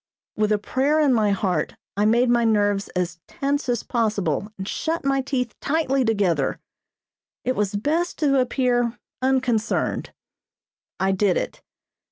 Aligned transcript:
With 0.35 0.51
a 0.51 0.57
prayer 0.57 0.99
in 0.99 1.13
my 1.13 1.29
heart 1.29 1.75
I 1.95 2.05
made 2.05 2.27
my 2.27 2.43
nerves 2.43 2.87
as 2.95 3.19
tense 3.27 3.69
as 3.69 3.83
possible 3.83 4.51
and 4.57 4.67
shut 4.67 5.05
my 5.05 5.21
teeth 5.21 5.53
tightly 5.61 6.03
together. 6.03 6.59
It 7.45 7.55
was 7.55 7.75
best 7.75 8.17
to 8.17 8.39
appear 8.39 8.97
unconcerned. 9.21 10.11
I 10.99 11.11
did 11.11 11.37
it. 11.37 11.61